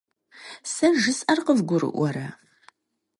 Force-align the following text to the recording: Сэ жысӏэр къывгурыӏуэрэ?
Сэ 0.73 0.87
жысӏэр 1.01 1.39
къывгурыӏуэрэ? 1.45 2.27